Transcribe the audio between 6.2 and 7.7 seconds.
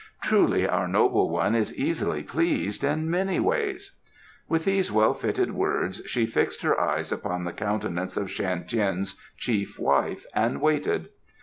fixed her eyes upon the